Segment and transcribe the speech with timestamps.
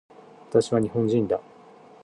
[0.49, 1.39] 私は日本人だ